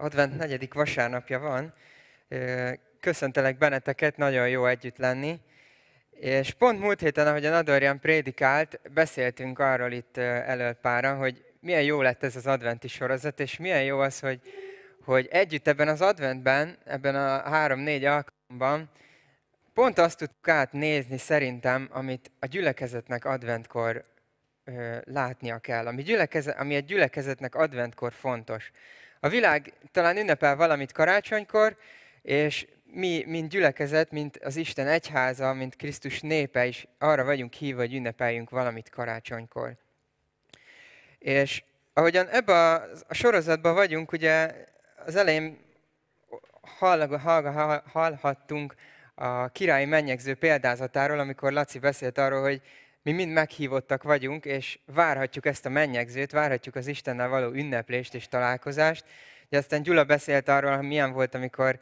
[0.00, 1.74] Advent negyedik vasárnapja van.
[3.00, 5.40] Köszöntelek benneteket, nagyon jó együtt lenni.
[6.10, 12.02] És pont múlt héten, ahogy a Nadorjan prédikált, beszéltünk arról itt előpára, hogy milyen jó
[12.02, 14.40] lett ez az adventi sorozat, és milyen jó az, hogy,
[15.04, 18.90] hogy együtt ebben az adventben, ebben a három-négy alkalomban
[19.74, 24.04] pont azt tudtuk átnézni szerintem, amit a gyülekezetnek adventkor
[24.64, 28.70] ö, látnia kell, ami, gyülekeze, ami egy gyülekezetnek adventkor fontos.
[29.20, 31.76] A világ talán ünnepel valamit karácsonykor,
[32.22, 37.80] és mi, mint gyülekezet, mint az Isten egyháza, mint Krisztus népe is arra vagyunk hívva,
[37.80, 39.76] hogy ünnepeljünk valamit karácsonykor.
[41.18, 44.54] És ahogyan ebbe a, a sorozatban vagyunk, ugye
[45.06, 45.58] az elején
[46.78, 48.74] hall, hall, hallhattunk
[49.14, 52.62] a királyi mennyegző példázatáról, amikor Laci beszélt arról, hogy
[53.02, 58.28] mi mind meghívottak vagyunk, és várhatjuk ezt a mennyegzőt, várhatjuk az Istennel való ünneplést és
[58.28, 59.04] találkozást.
[59.48, 61.80] De aztán Gyula beszélt arról, hogy milyen volt, amikor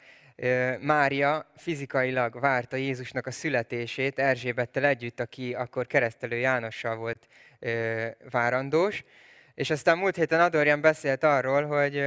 [0.81, 7.27] Mária fizikailag várta Jézusnak a születését Erzsébettel együtt, aki akkor keresztelő Jánossal volt
[8.31, 9.05] várandós.
[9.55, 12.05] És aztán múlt héten Adorján beszélt arról, hogy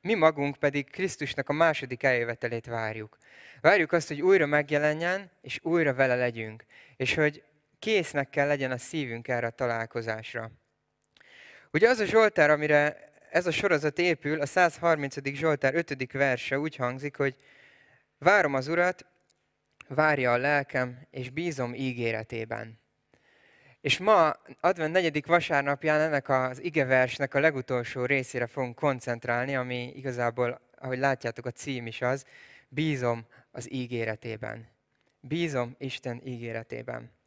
[0.00, 3.18] mi magunk pedig Krisztusnak a második eljövetelét várjuk.
[3.60, 6.64] Várjuk azt, hogy újra megjelenjen, és újra vele legyünk.
[6.96, 7.42] És hogy
[7.82, 10.50] késznek kell legyen a szívünk erre a találkozásra.
[11.72, 15.34] Ugye az a Zsoltár, amire ez a sorozat épül, a 130.
[15.34, 16.12] Zsoltár 5.
[16.12, 17.36] verse úgy hangzik, hogy
[18.18, 19.06] várom az Urat,
[19.88, 22.80] várja a lelkem, és bízom ígéretében.
[23.80, 30.60] És ma, advent negyedik vasárnapján ennek az igeversnek a legutolsó részére fogunk koncentrálni, ami igazából,
[30.78, 32.24] ahogy látjátok, a cím is az,
[32.68, 34.68] bízom az ígéretében.
[35.20, 37.20] Bízom Isten ígéretében.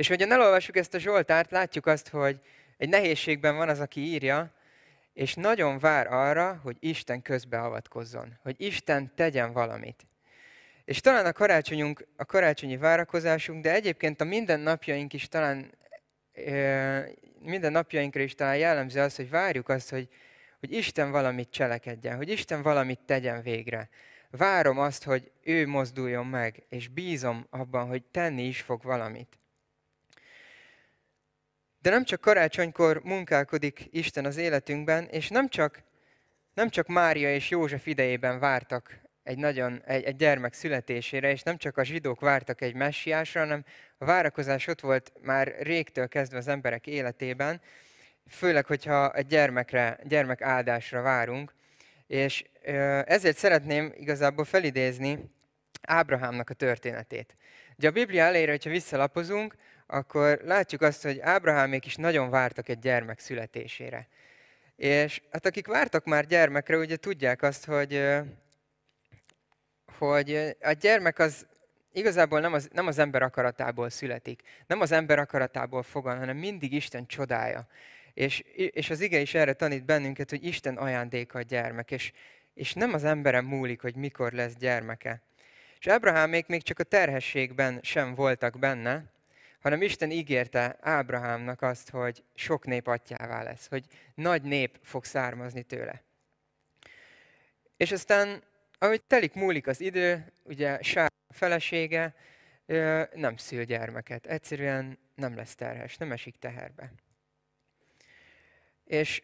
[0.00, 2.40] És hogyan elolvassuk ezt a Zsoltárt, látjuk azt, hogy
[2.76, 4.52] egy nehézségben van az, aki írja,
[5.12, 10.06] és nagyon vár arra, hogy Isten közbeavatkozzon, hogy Isten tegyen valamit.
[10.84, 15.74] És talán a karácsonyunk, a karácsonyi várakozásunk, de egyébként a mindennapjaink is talán,
[17.40, 20.08] minden napjainkra is talán jellemző az, hogy várjuk azt, hogy,
[20.60, 23.88] hogy Isten valamit cselekedjen, hogy Isten valamit tegyen végre.
[24.30, 29.38] Várom azt, hogy ő mozduljon meg, és bízom abban, hogy tenni is fog valamit.
[31.82, 35.82] De nem csak karácsonykor munkálkodik Isten az életünkben, és nem csak,
[36.54, 41.56] nem csak Mária és József idejében vártak egy, nagyon, egy, egy gyermek születésére, és nem
[41.56, 43.64] csak a zsidók vártak egy messiásra, hanem
[43.98, 47.60] a várakozás ott volt már régtől kezdve az emberek életében,
[48.28, 51.54] főleg, hogyha egy gyermekre, gyermek áldásra várunk.
[52.06, 52.44] És
[53.04, 55.18] ezért szeretném igazából felidézni
[55.82, 57.36] Ábrahámnak a történetét.
[57.76, 59.54] Ugye a Biblia elére, hogyha visszalapozunk,
[59.90, 64.08] akkor látjuk azt, hogy Ábrahámék is nagyon vártak egy gyermek születésére.
[64.76, 68.06] És hát akik vártak már gyermekre, ugye tudják azt, hogy,
[69.98, 71.46] hogy a gyermek az
[71.92, 76.72] igazából nem az, nem az ember akaratából születik, nem az ember akaratából fogan, hanem mindig
[76.72, 77.66] Isten csodája.
[78.14, 82.12] És, és az ige is erre tanít bennünket, hogy Isten ajándéka a gyermek, és,
[82.54, 85.22] és nem az emberem múlik, hogy mikor lesz gyermeke.
[85.78, 89.04] És Ábrahámék még csak a terhességben sem voltak benne,
[89.60, 93.84] hanem Isten ígérte Ábrahámnak azt, hogy sok nép atyává lesz, hogy
[94.14, 96.02] nagy nép fog származni tőle.
[97.76, 98.42] És aztán,
[98.78, 102.14] ahogy telik múlik az idő, ugye Sár felesége
[103.14, 106.92] nem szül gyermeket, egyszerűen nem lesz terhes, nem esik teherbe.
[108.84, 109.22] És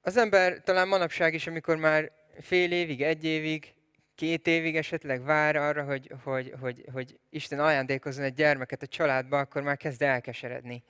[0.00, 3.74] az ember talán manapság is, amikor már fél évig, egy évig
[4.18, 9.38] két évig esetleg vár arra, hogy, hogy, hogy, hogy Isten ajándékozzon egy gyermeket a családba,
[9.38, 10.82] akkor már kezd elkeseredni.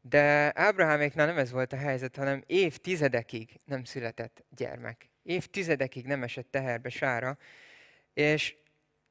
[0.00, 5.08] De Ábraháméknál nem ez volt a helyzet, hanem évtizedekig nem született gyermek.
[5.22, 7.38] Évtizedekig nem esett teherbe sára,
[8.14, 8.56] és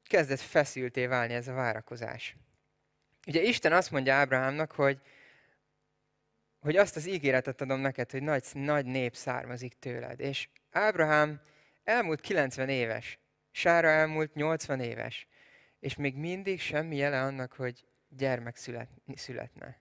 [0.02, 2.36] kezdett feszülté válni ez a várakozás.
[3.26, 5.00] Ugye Isten azt mondja Ábrahámnak, hogy,
[6.60, 10.20] hogy azt az ígéretet adom neked, hogy nagy, nagy nép származik tőled.
[10.20, 11.40] És Ábrahám
[11.84, 13.18] elmúlt 90 éves,
[13.58, 15.26] Sára elmúlt 80 éves,
[15.80, 19.78] és még mindig semmi jele annak, hogy gyermek szület, születne.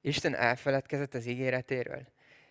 [0.00, 2.06] Isten elfeledkezett az ígéretéről.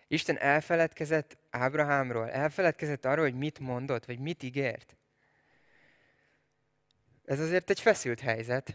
[0.08, 4.96] Isten elfeledkezett Ábrahámról, elfeledkezett arról, hogy mit mondott, vagy mit ígért.
[7.24, 8.74] Ez azért egy feszült helyzet,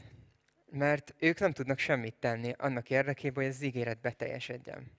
[0.72, 4.95] mert ők nem tudnak semmit tenni annak érdekében, hogy az ígéret beteljesedjen.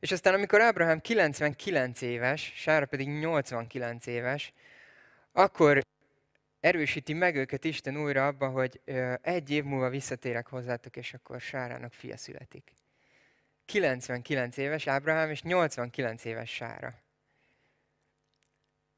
[0.00, 4.52] És aztán, amikor Ábrahám 99 éves, Sára pedig 89 éves,
[5.32, 5.84] akkor
[6.60, 8.80] erősíti meg őket Isten újra abba, hogy
[9.22, 12.72] egy év múlva visszatérek hozzátok, és akkor Sárának fia születik.
[13.64, 16.94] 99 éves Ábrahám, és 89 éves Sára.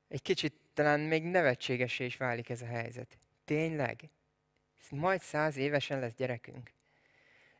[0.08, 3.19] egy kicsit talán még nevetségesé is válik ez a helyzet.
[3.44, 4.08] Tényleg?
[4.90, 6.70] Majd száz évesen lesz gyerekünk.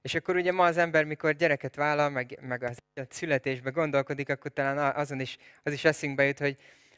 [0.03, 2.79] És akkor ugye ma az ember, mikor gyereket vállal, meg, meg az
[3.09, 6.57] születésbe gondolkodik, akkor talán azon is, az is eszünkbe jut, hogy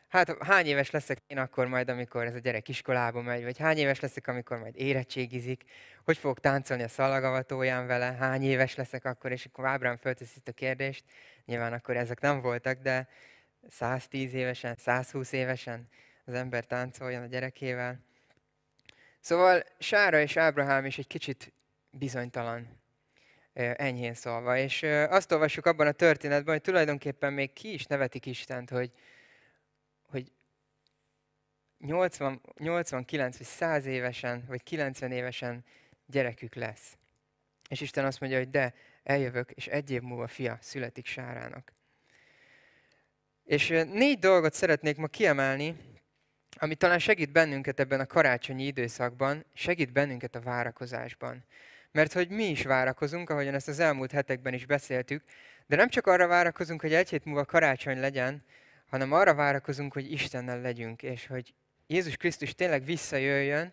[0.09, 3.77] hát hány éves leszek én akkor majd, amikor ez a gyerek iskolába megy, vagy hány
[3.77, 5.63] éves leszek, amikor majd érettségizik,
[6.05, 10.51] hogy fogok táncolni a szalagavatóján vele, hány éves leszek akkor, és akkor Ábrám fölteszi a
[10.51, 11.05] kérdést.
[11.45, 13.09] Nyilván akkor ezek nem voltak, de
[13.69, 15.89] 110 évesen, 120 évesen
[16.25, 18.01] az ember táncoljon a gyerekével.
[19.21, 21.53] Szóval Sára és Ábrahám is egy kicsit
[21.91, 22.83] bizonytalan,
[23.55, 24.59] enyhén szólva.
[24.59, 28.91] És azt olvassuk abban a történetben, hogy tulajdonképpen még ki is nevetik Istent, hogy,
[30.09, 30.33] hogy
[31.79, 35.65] 80, 89 vagy 100 évesen, vagy 90 évesen
[36.07, 36.97] gyerekük lesz.
[37.69, 41.73] És Isten azt mondja, hogy de, eljövök, és egy év múlva fia születik Sárának.
[43.45, 45.77] És négy dolgot szeretnék ma kiemelni,
[46.57, 51.45] ami talán segít bennünket ebben a karácsonyi időszakban, segít bennünket a várakozásban.
[51.95, 55.23] Mert hogy mi is várakozunk, ahogyan ezt az elmúlt hetekben is beszéltük,
[55.67, 58.45] de nem csak arra várakozunk, hogy egy hét múlva karácsony legyen,
[58.87, 61.55] hanem arra várakozunk, hogy Istennel legyünk, és hogy
[61.87, 63.73] Jézus Krisztus tényleg visszajöjjön,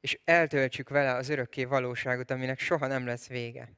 [0.00, 3.68] és eltöltsük vele az örökké valóságot, aminek soha nem lesz vége.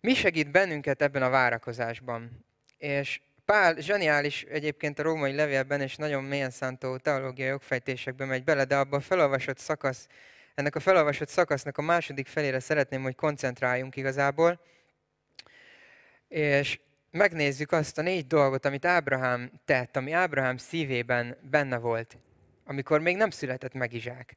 [0.00, 2.44] Mi segít bennünket ebben a várakozásban?
[2.78, 8.64] És Pál zseniális egyébként a római levélben, és nagyon mélyen szántó teológiai jogfejtésekbe megy bele,
[8.64, 10.06] de abban felolvasott szakasz,
[10.58, 14.60] ennek a felolvasott szakasznak a második felére szeretném, hogy koncentráljunk igazából.
[16.28, 22.16] És megnézzük azt a négy dolgot, amit Ábrahám tett, ami Ábrahám szívében benne volt,
[22.64, 24.36] amikor még nem született meg Izsák.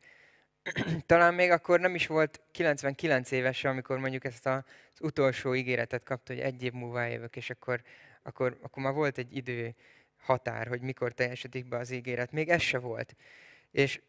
[1.06, 4.64] Talán még akkor nem is volt 99 éves, amikor mondjuk ezt az
[5.00, 7.82] utolsó ígéretet kapta, hogy egy év múlva jövök, és akkor
[8.24, 9.76] akkor, akkor már volt egy idő
[10.18, 12.32] határ, hogy mikor teljesedik be az ígéret.
[12.32, 13.16] Még ez se volt.
[13.72, 14.02] És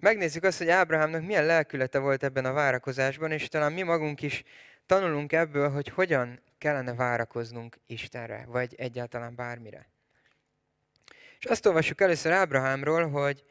[0.00, 4.42] megnézzük azt, hogy Ábrahámnak milyen lelkülete volt ebben a várakozásban, és talán mi magunk is
[4.86, 9.88] tanulunk ebből, hogy hogyan kellene várakoznunk Istenre, vagy egyáltalán bármire.
[11.38, 13.44] És azt olvassuk először Ábrahámról, hogy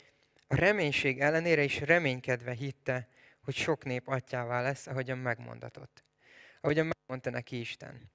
[0.48, 3.08] a reménység ellenére is reménykedve hitte,
[3.44, 6.04] hogy sok nép atyává lesz, ahogyan megmondatott.
[6.62, 8.12] Ahogyan megmondta neki Isten.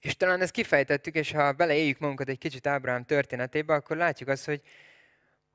[0.00, 4.44] És talán ezt kifejtettük, és ha beleéljük magunkat egy kicsit Ábrahám történetébe, akkor látjuk azt,
[4.44, 4.62] hogy,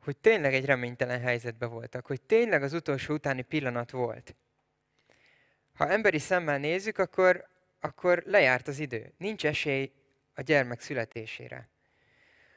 [0.04, 4.36] hogy tényleg egy reménytelen helyzetben voltak, hogy tényleg az utolsó utáni pillanat volt.
[5.74, 7.48] Ha emberi szemmel nézzük, akkor,
[7.80, 9.14] akkor lejárt az idő.
[9.18, 9.92] Nincs esély
[10.34, 11.70] a gyermek születésére.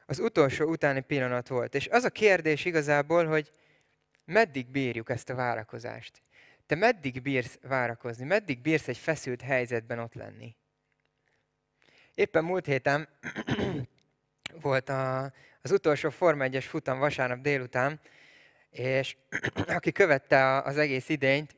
[0.07, 1.75] Az utolsó utáni pillanat volt.
[1.75, 3.51] És az a kérdés igazából, hogy
[4.25, 6.23] meddig bírjuk ezt a várakozást?
[6.67, 8.25] Te meddig bírsz várakozni?
[8.25, 10.57] Meddig bírsz egy feszült helyzetben ott lenni?
[12.15, 13.09] Éppen múlt héten
[14.61, 15.33] volt a,
[15.63, 18.01] az utolsó Forma 1-es futam vasárnap délután,
[18.71, 19.17] és
[19.79, 21.57] aki követte az egész idényt,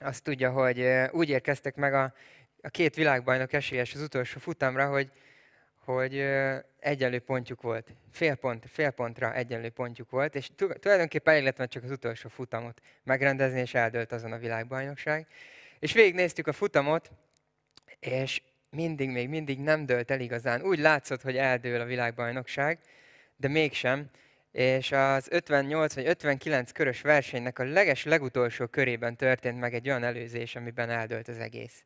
[0.00, 2.14] azt tudja, hogy úgy érkeztek meg a,
[2.62, 5.10] a két világbajnok esélyes az utolsó futamra, hogy,
[5.84, 6.24] hogy
[6.78, 7.94] egyenlő pontjuk volt.
[8.10, 10.50] Fél, pont, fél pontra egyenlő pontjuk volt, és
[10.80, 15.26] tulajdonképpen elég lett csak az utolsó futamot megrendezni, és eldőlt azon a világbajnokság.
[15.78, 17.10] És végignéztük a futamot,
[18.00, 20.62] és mindig, még mindig nem dölt el igazán.
[20.62, 22.78] Úgy látszott, hogy eldől a világbajnokság,
[23.36, 24.10] de mégsem.
[24.52, 30.04] És az 58 vagy 59 körös versenynek a leges legutolsó körében történt meg egy olyan
[30.04, 31.84] előzés, amiben eldőlt az egész.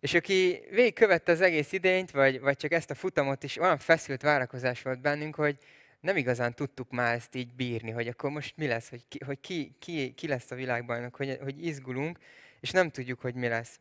[0.00, 4.22] És aki végigkövette az egész idényt, vagy, vagy csak ezt a futamot is, olyan feszült
[4.22, 5.56] várakozás volt bennünk, hogy
[6.00, 9.40] nem igazán tudtuk már ezt így bírni, hogy akkor most mi lesz, hogy ki, hogy
[9.40, 12.18] ki, ki, ki lesz a világbajnok, hogy, hogy izgulunk,
[12.60, 13.78] és nem tudjuk, hogy mi lesz.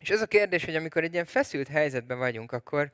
[0.00, 2.92] És ez a kérdés, hogy amikor egy ilyen feszült helyzetben vagyunk, akkor,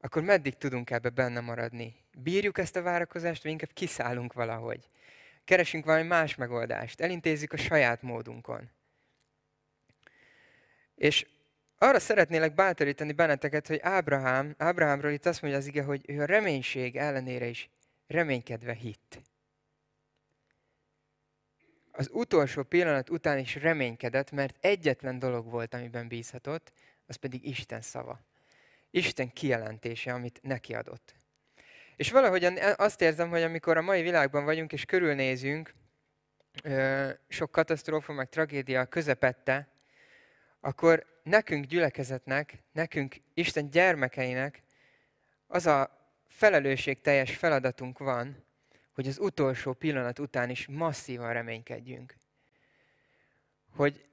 [0.00, 1.94] akkor meddig tudunk ebbe benne maradni?
[2.18, 4.88] Bírjuk ezt a várakozást, vagy inkább kiszállunk valahogy?
[5.44, 8.70] Keresünk valami más megoldást, elintézzük a saját módunkon.
[10.94, 11.26] És
[11.78, 16.24] arra szeretnélek bátorítani benneteket, hogy Ábrahám, Ábrahámról itt azt mondja az ige, hogy ő a
[16.24, 17.68] reménység ellenére is
[18.06, 19.20] reménykedve hitt
[21.92, 26.72] az utolsó pillanat után is reménykedett, mert egyetlen dolog volt, amiben bízhatott,
[27.06, 28.20] az pedig Isten szava.
[28.90, 31.14] Isten kijelentése, amit neki adott.
[31.96, 35.74] És valahogyan azt érzem, hogy amikor a mai világban vagyunk és körülnézünk,
[37.28, 39.68] sok katasztrófa, meg tragédia közepette,
[40.60, 44.62] akkor nekünk gyülekezetnek, nekünk Isten gyermekeinek
[45.46, 48.44] az a felelősségteljes feladatunk van,
[48.94, 52.14] hogy az utolsó pillanat után is masszívan reménykedjünk.
[53.76, 54.04] Hogy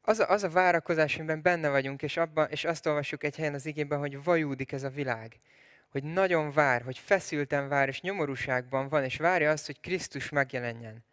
[0.00, 3.54] az a, az a várakozás, amiben benne vagyunk, és, abban, és azt olvassuk egy helyen
[3.54, 5.40] az igében, hogy vajúdik ez a világ.
[5.88, 11.04] hogy nagyon vár, hogy feszülten vár, és nyomorúságban van, és várja azt, hogy Krisztus megjelenjen.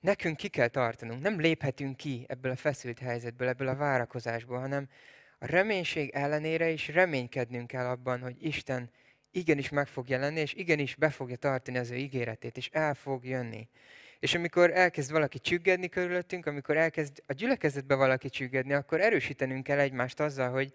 [0.00, 4.88] Nekünk ki kell tartanunk, nem léphetünk ki ebből a feszült helyzetből, ebből a várakozásból, hanem
[5.38, 8.90] a reménység ellenére is reménykednünk kell abban, hogy Isten
[9.32, 13.24] igenis meg fog jelenni, és igenis be fogja tartani az ő ígéretét, és el fog
[13.24, 13.68] jönni.
[14.18, 19.78] És amikor elkezd valaki csüggedni körülöttünk, amikor elkezd a gyülekezetbe valaki csüggedni, akkor erősítenünk kell
[19.78, 20.72] egymást azzal, hogy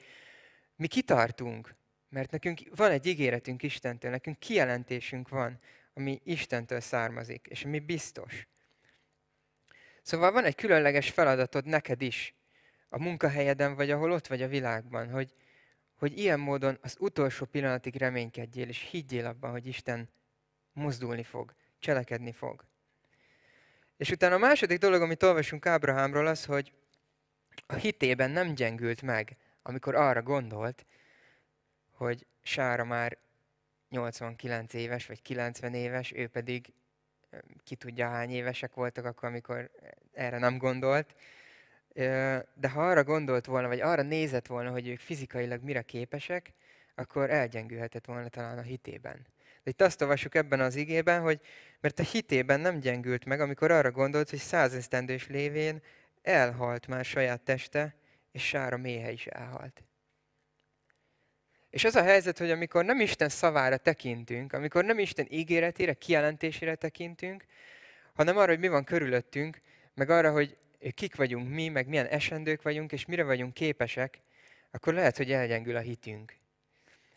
[0.75, 1.75] mi kitartunk,
[2.09, 5.59] mert nekünk van egy ígéretünk Istentől, nekünk kijelentésünk van,
[5.93, 8.47] ami Istentől származik, és ami biztos.
[10.01, 12.35] Szóval van egy különleges feladatod neked is,
[12.89, 15.33] a munkahelyeden, vagy ahol ott vagy a világban, hogy,
[15.97, 20.09] hogy ilyen módon az utolsó pillanatig reménykedjél, és higgyél abban, hogy Isten
[20.73, 22.65] mozdulni fog, cselekedni fog.
[23.97, 26.71] És utána a második dolog, amit olvasunk Ábrahámról, az, hogy
[27.65, 30.85] a hitében nem gyengült meg, amikor arra gondolt,
[31.91, 33.17] hogy Sára már
[33.89, 36.73] 89 éves, vagy 90 éves, ő pedig
[37.63, 39.71] ki tudja hány évesek voltak akkor, amikor
[40.13, 41.15] erre nem gondolt.
[42.53, 46.53] De ha arra gondolt volna, vagy arra nézett volna, hogy ők fizikailag mire képesek,
[46.95, 49.27] akkor elgyengülhetett volna talán a hitében.
[49.63, 51.41] De itt azt olvassuk ebben az igében, hogy
[51.79, 55.81] mert a hitében nem gyengült meg, amikor arra gondolt, hogy százesztendős lévén
[56.21, 57.95] elhalt már saját teste,
[58.31, 59.83] és sára méhe is elhalt.
[61.69, 66.75] És az a helyzet, hogy amikor nem Isten szavára tekintünk, amikor nem Isten ígéretére, kijelentésére
[66.75, 67.45] tekintünk,
[68.13, 69.61] hanem arra, hogy mi van körülöttünk,
[69.93, 70.57] meg arra, hogy
[70.93, 74.22] kik vagyunk mi, meg milyen esendők vagyunk, és mire vagyunk képesek,
[74.72, 76.36] akkor lehet, hogy elgyengül a hitünk.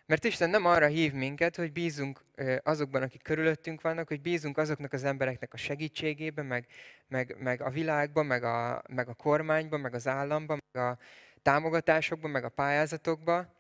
[0.07, 2.25] Mert Isten nem arra hív minket, hogy bízunk
[2.62, 6.67] azokban, akik körülöttünk vannak, hogy bízunk azoknak az embereknek a segítségében, meg,
[7.09, 10.99] meg, meg a világban, meg a, meg a kormányban, meg az államban, meg a
[11.43, 13.52] támogatásokban, meg a pályázatokban,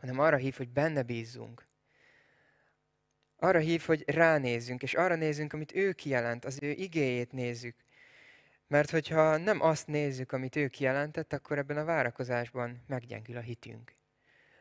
[0.00, 1.66] hanem arra hív, hogy benne bízzunk.
[3.36, 7.74] Arra hív, hogy ránézzünk, és arra nézzünk, amit ő kijelent, az ő igéjét nézzük.
[8.72, 13.94] Mert hogyha nem azt nézzük, amit ő kijelentett, akkor ebben a várakozásban meggyengül a hitünk.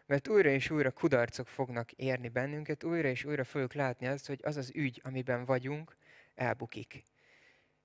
[0.06, 4.40] Mert újra és újra kudarcok fognak érni bennünket, újra és újra fogjuk látni azt, hogy
[4.44, 5.96] az az ügy, amiben vagyunk,
[6.36, 7.04] elbukik.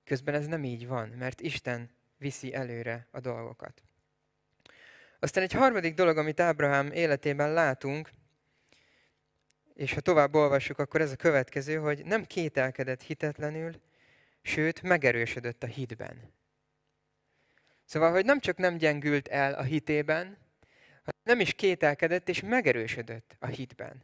[0.03, 3.83] Közben ez nem így van, mert Isten viszi előre a dolgokat.
[5.19, 8.09] Aztán egy harmadik dolog, amit Ábrahám életében látunk,
[9.73, 13.85] és ha tovább olvassuk, akkor ez a következő, hogy nem kételkedett hitetlenül,
[14.47, 16.33] sőt, megerősödött a hitben.
[17.85, 20.25] Szóval, hogy nem csak nem gyengült el a hitében,
[21.03, 24.03] hanem nem is kételkedett, és megerősödött a hitben.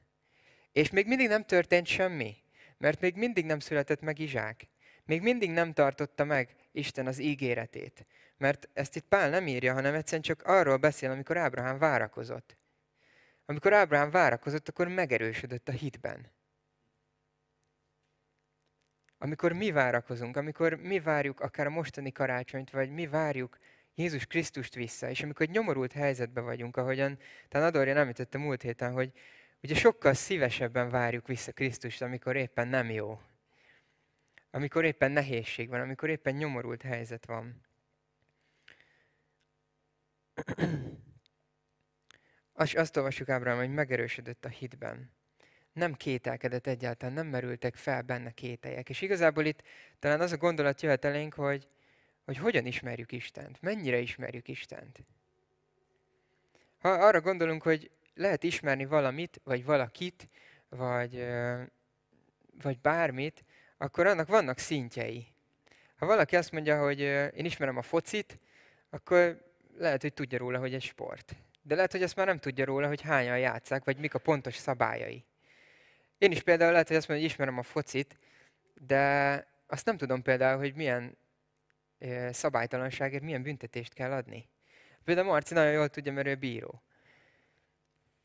[0.71, 2.35] És még mindig nem történt semmi,
[2.77, 4.67] mert még mindig nem született meg Izsák.
[5.05, 8.05] Még mindig nem tartotta meg Isten az ígéretét.
[8.37, 12.57] Mert ezt itt Pál nem írja, hanem egyszerűen csak arról beszél, amikor Ábrahám várakozott.
[13.45, 16.31] Amikor Ábrahám várakozott, akkor megerősödött a hitben.
[19.23, 23.57] Amikor mi várakozunk, amikor mi várjuk akár a mostani karácsonyt, vagy mi várjuk
[23.95, 28.91] Jézus Krisztust vissza, és amikor nyomorult helyzetben vagyunk, ahogyan talán Adorja nem említette múlt héten,
[28.91, 29.11] hogy
[29.61, 33.21] ugye sokkal szívesebben várjuk vissza Krisztust, amikor éppen nem jó.
[34.51, 37.61] Amikor éppen nehézség van, amikor éppen nyomorult helyzet van.
[42.63, 45.11] És azt olvassuk Ábrám, hogy megerősödött a hitben.
[45.73, 48.89] Nem kételkedett egyáltalán, nem merültek fel benne kételjek.
[48.89, 49.63] És igazából itt
[49.99, 51.67] talán az a gondolat jöhet elénk, hogy,
[52.25, 54.99] hogy hogyan ismerjük Istent, mennyire ismerjük Istent.
[56.77, 60.29] Ha arra gondolunk, hogy lehet ismerni valamit, vagy valakit,
[60.69, 61.25] vagy,
[62.61, 63.43] vagy bármit,
[63.77, 65.27] akkor annak vannak szintjei.
[65.95, 68.39] Ha valaki azt mondja, hogy én ismerem a focit,
[68.89, 69.43] akkor
[69.77, 71.35] lehet, hogy tudja róla, hogy egy sport.
[71.61, 74.55] De lehet, hogy ezt már nem tudja róla, hogy hányan játszák, vagy mik a pontos
[74.55, 75.25] szabályai.
[76.17, 78.17] Én is például lehet, hogy azt mondom, hogy ismerem a focit,
[78.73, 81.17] de azt nem tudom például, hogy milyen
[82.31, 84.49] szabálytalanságért milyen büntetést kell adni.
[85.03, 86.83] Például Marci nagyon jól tudja, mert ő bíró.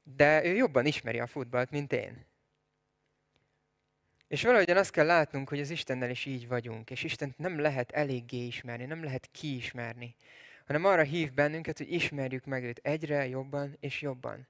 [0.02, 2.26] De ő jobban ismeri a futballt, mint én.
[4.28, 7.90] És valahogyan azt kell látnunk, hogy az Istennel is így vagyunk, és Istent nem lehet
[7.90, 10.16] eléggé ismerni, nem lehet kiismerni
[10.68, 14.46] hanem arra hív bennünket, hogy ismerjük meg őt egyre jobban és jobban.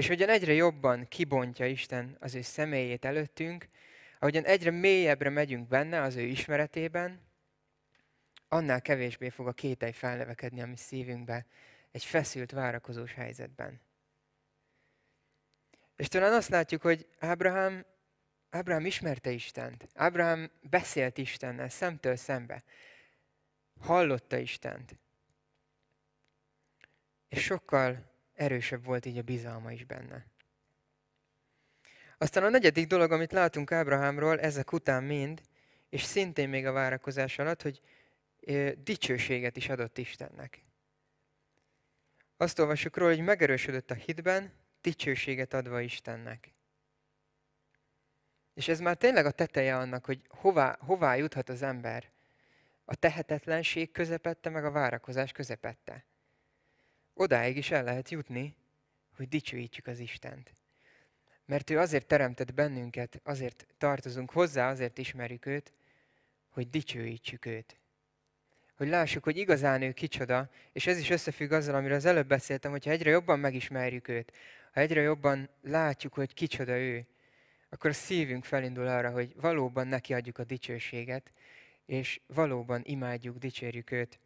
[0.00, 3.68] És hogyan egyre jobban kibontja Isten az ő személyét előttünk,
[4.18, 7.20] ahogyan egyre mélyebbre megyünk benne az ő ismeretében,
[8.48, 11.46] annál kevésbé fog a kételj felnevekedni a mi szívünkbe
[11.90, 13.80] egy feszült, várakozós helyzetben.
[15.96, 17.86] És talán azt látjuk, hogy Ábrahám,
[18.50, 19.88] Ábrahám ismerte Istent.
[19.94, 22.62] Ábrahám beszélt Istennel szemtől szembe.
[23.80, 24.94] Hallotta Istent.
[27.28, 28.09] És sokkal
[28.40, 30.26] erősebb volt így a bizalma is benne.
[32.18, 35.40] Aztán a negyedik dolog, amit látunk Ábrahámról, ezek után mind,
[35.88, 37.80] és szintén még a várakozás alatt, hogy
[38.84, 40.64] dicsőséget is adott Istennek.
[42.36, 46.52] Azt olvassuk róla, hogy megerősödött a hitben, dicsőséget adva Istennek.
[48.54, 52.10] És ez már tényleg a teteje annak, hogy hová, hová juthat az ember.
[52.84, 56.04] A tehetetlenség közepette, meg a várakozás közepette.
[57.20, 58.56] Odáig is el lehet jutni,
[59.16, 60.52] hogy dicsőítjük az Istent.
[61.44, 65.72] Mert ő azért teremtett bennünket, azért tartozunk hozzá, azért ismerjük őt,
[66.48, 67.76] hogy dicsőítsük őt.
[68.76, 72.70] Hogy lássuk, hogy igazán ő kicsoda, és ez is összefügg azzal, amiről az előbb beszéltem,
[72.70, 74.32] hogyha egyre jobban megismerjük őt,
[74.72, 77.06] ha egyre jobban látjuk, hogy kicsoda ő,
[77.68, 81.32] akkor a szívünk felindul arra, hogy valóban neki adjuk a dicsőséget,
[81.86, 84.18] és valóban imádjuk, dicsérjük őt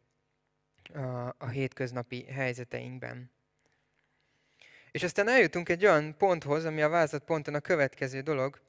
[0.89, 3.31] a, a hétköznapi helyzeteinkben.
[4.91, 8.61] És aztán eljutunk egy olyan ponthoz, ami a vázat ponton a következő dolog,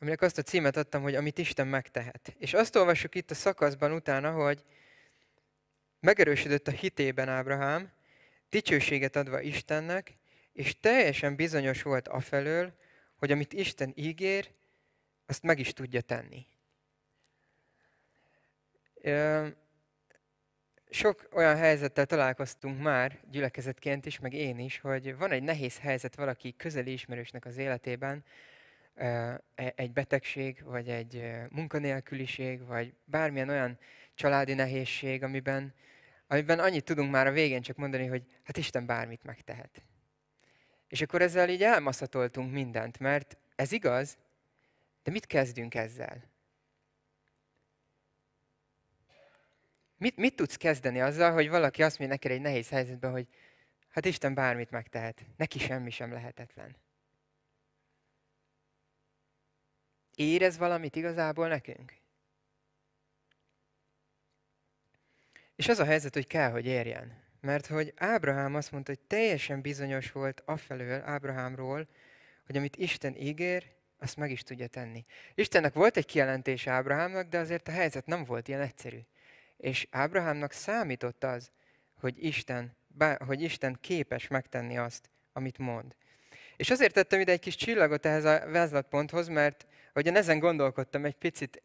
[0.00, 2.34] aminek azt a címet adtam, hogy amit Isten megtehet.
[2.38, 4.64] És azt olvassuk itt a szakaszban utána, hogy
[6.00, 7.92] megerősödött a hitében Ábrahám,
[8.48, 10.16] dicsőséget adva Istennek,
[10.52, 12.72] és teljesen bizonyos volt afelől,
[13.16, 14.50] hogy amit Isten ígér,
[15.26, 16.46] azt meg is tudja tenni.
[20.90, 26.14] Sok olyan helyzettel találkoztunk már, gyülekezetként is, meg én is, hogy van egy nehéz helyzet
[26.14, 28.24] valaki közeli ismerősnek az életében,
[28.94, 33.78] e, egy betegség, vagy egy munkanélküliség, vagy bármilyen olyan
[34.14, 35.74] családi nehézség, amiben,
[36.26, 39.82] amiben annyit tudunk már a végén csak mondani, hogy hát Isten bármit megtehet.
[40.88, 44.18] És akkor ezzel így elmaszatoltunk mindent, mert ez igaz,
[45.02, 46.22] de mit kezdünk ezzel?
[49.98, 53.28] Mit, mit tudsz kezdeni azzal, hogy valaki azt mondja neked egy nehéz helyzetben, hogy
[53.88, 56.76] hát Isten bármit megtehet, neki semmi sem lehetetlen.
[60.14, 61.92] Érez valamit igazából nekünk?
[65.56, 67.26] És az a helyzet, hogy kell, hogy érjen.
[67.40, 71.88] Mert hogy Ábrahám azt mondta, hogy teljesen bizonyos volt afelől Ábrahámról,
[72.46, 75.04] hogy amit Isten ígér, azt meg is tudja tenni.
[75.34, 78.98] Istennek volt egy kijelentés Ábrahámnak, de azért a helyzet nem volt ilyen egyszerű.
[79.58, 81.50] És Ábrahámnak számított az,
[82.00, 82.76] hogy Isten,
[83.18, 85.96] hogy Isten képes megtenni azt, amit mond.
[86.56, 91.16] És azért tettem ide egy kis csillagot ehhez a vázlatponthoz, mert ahogyan ezen gondolkodtam, egy
[91.16, 91.62] picit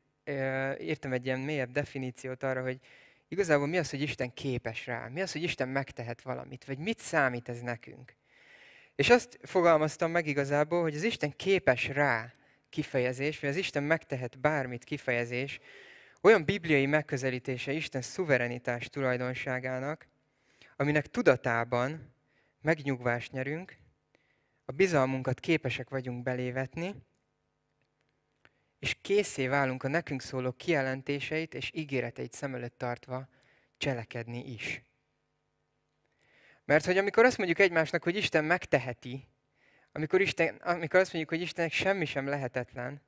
[0.80, 2.80] írtam egy ilyen mélyebb definíciót arra, hogy
[3.34, 5.08] Igazából mi az, hogy Isten képes rá?
[5.08, 6.66] Mi az, hogy Isten megtehet valamit?
[6.66, 8.16] Vagy mit számít ez nekünk?
[8.96, 12.34] És azt fogalmaztam meg igazából, hogy az Isten képes rá
[12.70, 15.60] kifejezés, vagy az Isten megtehet bármit kifejezés,
[16.24, 20.08] olyan bibliai megközelítése Isten szuverenitás tulajdonságának,
[20.76, 22.14] aminek tudatában
[22.62, 23.78] megnyugvást nyerünk,
[24.66, 26.96] a bizalmunkat képesek vagyunk belévetni,
[28.80, 33.28] és készé válunk a nekünk szóló kijelentéseit és ígéreteit szem előtt tartva
[33.78, 34.82] cselekedni is.
[36.66, 39.28] Mert hogy amikor azt mondjuk egymásnak, hogy Isten megteheti,
[39.92, 43.02] amikor, Isten, amikor azt mondjuk, hogy Istennek semmi sem lehetetlen,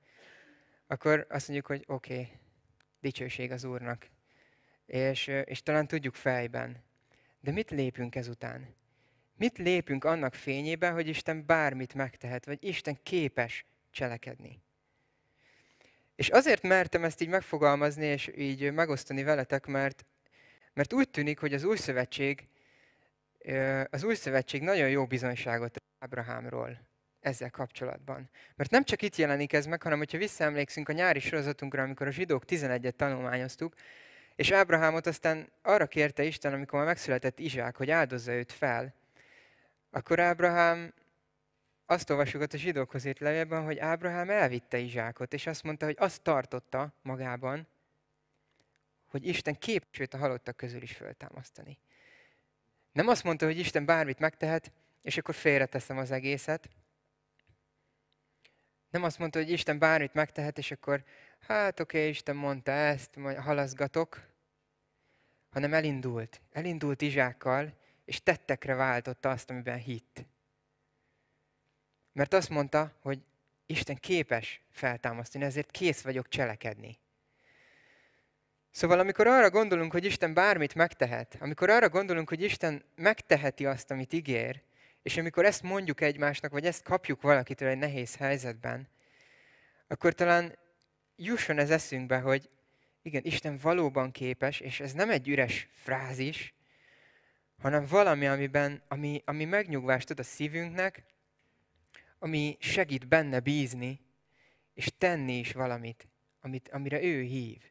[0.88, 2.43] akkor azt mondjuk, hogy oké, okay,
[3.05, 4.07] dicsőség az Úrnak.
[4.85, 6.83] És, és talán tudjuk fejben.
[7.39, 8.75] De mit lépünk ezután?
[9.37, 14.61] Mit lépünk annak fényében, hogy Isten bármit megtehet, vagy Isten képes cselekedni?
[16.15, 20.05] És azért mertem ezt így megfogalmazni, és így megosztani veletek, mert,
[20.73, 22.47] mert úgy tűnik, hogy az új szövetség,
[23.89, 26.79] az új szövetség nagyon jó bizonyságot Ábrahámról
[27.25, 28.29] ezzel kapcsolatban.
[28.55, 32.11] Mert nem csak itt jelenik ez meg, hanem hogyha visszaemlékszünk a nyári sorozatunkra, amikor a
[32.11, 33.73] zsidók 11-et tanulmányoztuk,
[34.35, 38.93] és Ábrahámot aztán arra kérte Isten, amikor már megszületett Izsák, hogy áldozza őt fel,
[39.91, 40.93] akkor Ábrahám
[41.85, 46.21] azt olvasjuk a zsidókhoz írt levélben, hogy Ábrahám elvitte Izsákot, és azt mondta, hogy azt
[46.21, 47.67] tartotta magában,
[49.05, 51.77] hogy Isten képes őt a halottak közül is föltámasztani.
[52.91, 56.69] Nem azt mondta, hogy Isten bármit megtehet, és akkor félreteszem az egészet.
[58.95, 61.03] Nem azt mondta, hogy Isten bármit megtehet, és akkor
[61.47, 64.21] hát oké, okay, Isten mondta ezt, majd halaszgatok,
[65.49, 66.41] hanem elindult.
[66.51, 70.25] Elindult Izsákkal, és tettekre váltotta azt, amiben hitt.
[72.12, 73.19] Mert azt mondta, hogy
[73.65, 76.99] Isten képes feltámasztani, ezért kész vagyok cselekedni.
[78.71, 83.91] Szóval amikor arra gondolunk, hogy Isten bármit megtehet, amikor arra gondolunk, hogy Isten megteheti azt,
[83.91, 84.63] amit ígér,
[85.05, 88.87] és amikor ezt mondjuk egymásnak, vagy ezt kapjuk valakitől egy nehéz helyzetben,
[89.87, 90.57] akkor talán
[91.15, 92.49] jusson ez eszünkbe, hogy
[93.01, 96.53] igen, Isten valóban képes, és ez nem egy üres frázis,
[97.57, 101.03] hanem valami, amiben, ami, ami megnyugvást ad a szívünknek,
[102.19, 103.99] ami segít benne bízni,
[104.73, 106.07] és tenni is valamit,
[106.41, 107.61] amit, amire ő hív.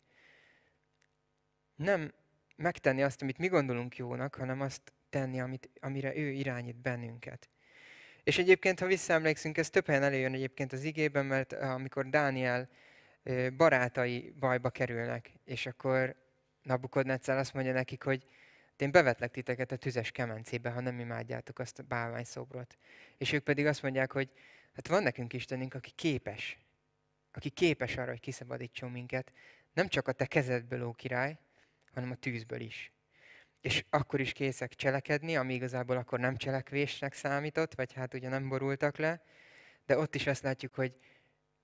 [1.76, 2.12] Nem
[2.56, 7.48] megtenni azt, amit mi gondolunk jónak, hanem azt tenni, amit, amire ő irányít bennünket.
[8.22, 12.68] És egyébként, ha visszaemlékszünk, ez több helyen előjön egyébként az igében, mert amikor Dániel
[13.56, 16.16] barátai bajba kerülnek, és akkor
[16.62, 18.24] Nabukodnetszál azt mondja nekik, hogy
[18.76, 22.78] én bevetlek titeket a tüzes kemencébe, ha nem imádjátok azt a bálványszobrot.
[23.16, 24.30] És ők pedig azt mondják, hogy
[24.74, 26.58] hát van nekünk Istenünk, aki képes,
[27.32, 29.32] aki képes arra, hogy kiszabadítson minket,
[29.72, 31.38] nem csak a te kezedből, ó király,
[31.92, 32.93] hanem a tűzből is.
[33.64, 38.48] És akkor is készek cselekedni, ami igazából akkor nem cselekvésnek számított, vagy hát ugye nem
[38.48, 39.22] borultak le,
[39.86, 40.94] de ott is azt látjuk, hogy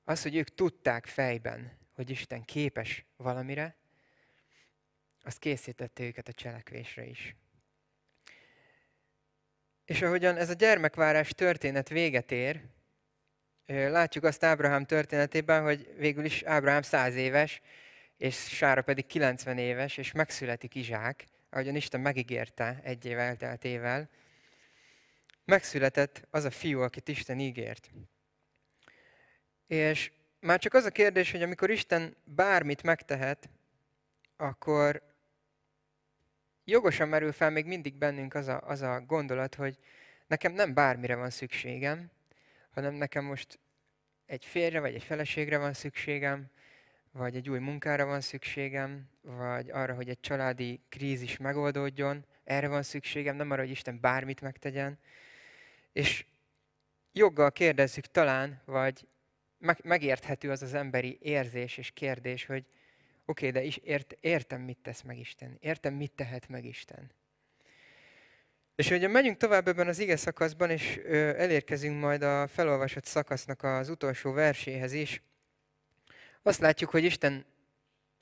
[0.04, 3.76] az, hogy ők tudták fejben, hogy Isten képes valamire,
[5.22, 7.36] az készítette őket a cselekvésre is.
[9.84, 12.62] És ahogyan ez a gyermekvárás történet véget ér,
[13.66, 17.60] látjuk azt Ábrahám történetében, hogy végül is Ábrahám száz éves,
[18.16, 24.08] és Sára pedig 90 éves, és megszületik Izsák, ahogyan Isten megígérte egy év elteltével.
[25.44, 27.90] Megszületett az a fiú, akit Isten ígért.
[29.66, 33.48] És már csak az a kérdés, hogy amikor Isten bármit megtehet,
[34.36, 35.02] akkor
[36.64, 39.78] jogosan merül fel még mindig bennünk az a, az a gondolat, hogy
[40.26, 42.10] nekem nem bármire van szükségem,
[42.70, 43.58] hanem nekem most
[44.26, 46.50] egy férre vagy egy feleségre van szükségem,
[47.12, 52.82] vagy egy új munkára van szükségem, vagy arra, hogy egy családi krízis megoldódjon, erre van
[52.82, 54.98] szükségem, nem arra, hogy Isten bármit megtegyen.
[55.92, 56.26] És
[57.12, 59.08] joggal kérdezzük talán, vagy
[59.82, 62.64] megérthető az az emberi érzés és kérdés, hogy
[63.24, 65.56] oké, okay, de is ért, értem, mit tesz meg Isten.
[65.60, 67.12] Értem, mit tehet meg Isten.
[68.74, 70.96] És hogyha megyünk tovább ebben az ige szakaszban, és
[71.36, 75.22] elérkezünk majd a felolvasott szakasznak az utolsó verséhez is,
[76.42, 77.44] azt látjuk, hogy Isten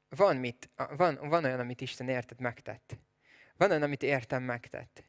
[0.08, 2.98] van, mit, van, van olyan, amit Isten érted megtett.
[3.56, 5.04] Van olyan, amit értem megtett.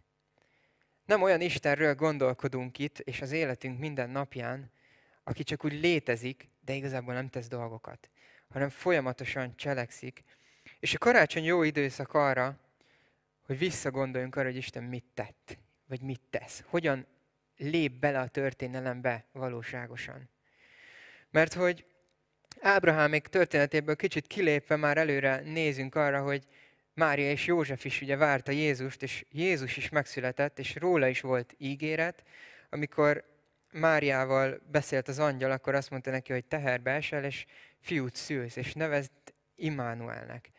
[1.05, 4.71] Nem olyan Istenről gondolkodunk itt, és az életünk minden napján,
[5.23, 8.09] aki csak úgy létezik, de igazából nem tesz dolgokat,
[8.49, 10.23] hanem folyamatosan cselekszik.
[10.79, 12.59] És a karácsony jó időszak arra,
[13.45, 16.63] hogy visszagondoljunk arra, hogy Isten mit tett, vagy mit tesz.
[16.67, 17.07] Hogyan
[17.57, 20.29] lép bele a történelembe valóságosan.
[21.31, 21.85] Mert hogy
[22.61, 26.43] Ábrahámék történetéből kicsit kilépve már előre nézünk arra, hogy
[26.93, 31.55] Mária és József is ugye várta Jézust, és Jézus is megszületett, és róla is volt
[31.57, 32.23] ígéret.
[32.69, 33.23] Amikor
[33.71, 37.45] Máriával beszélt az angyal, akkor azt mondta neki, hogy teherbe esel, és
[37.79, 39.11] fiút szülsz, és nevezd
[39.55, 40.49] Immanuelnek.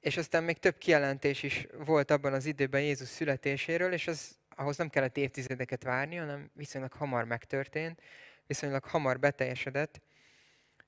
[0.00, 4.76] És aztán még több kijelentés is volt abban az időben Jézus születéséről, és az, ahhoz
[4.76, 8.00] nem kellett évtizedeket várni, hanem viszonylag hamar megtörtént,
[8.46, 10.00] viszonylag hamar beteljesedett.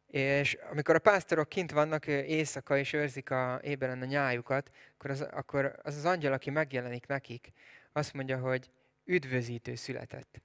[0.07, 5.21] És amikor a pásztorok kint vannak éjszaka és őrzik a éberen a nyájukat, akkor az,
[5.21, 7.53] akkor az az angyal, aki megjelenik nekik,
[7.93, 8.71] azt mondja, hogy
[9.05, 10.41] üdvözítő született.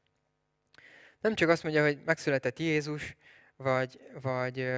[1.19, 3.15] Nem csak azt mondja, hogy megszületett Jézus,
[3.55, 4.71] vagy, vagy,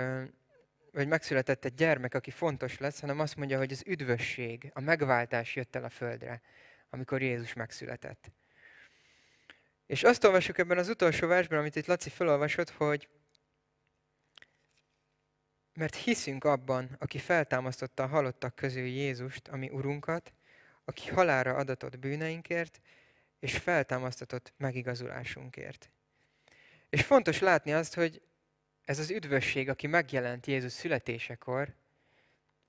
[0.91, 5.55] vagy megszületett egy gyermek, aki fontos lesz, hanem azt mondja, hogy az üdvösség, a megváltás
[5.55, 6.41] jött el a földre,
[6.95, 8.31] amikor Jézus megszületett.
[9.85, 13.07] És azt olvasjuk ebben az utolsó versben, amit itt Laci felolvasott, hogy
[15.73, 20.33] mert hiszünk abban, aki feltámasztotta a halottak közül Jézust, ami Urunkat,
[20.85, 22.81] aki halára adatott bűneinkért,
[23.39, 25.89] és feltámasztatott megigazulásunkért.
[26.89, 28.21] És fontos látni azt, hogy
[28.85, 31.73] ez az üdvösség, aki megjelent Jézus születésekor,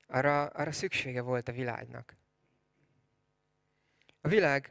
[0.07, 2.17] arra, arra szüksége volt a világnak.
[4.27, 4.71] A világ